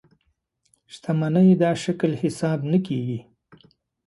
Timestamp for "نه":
2.71-2.79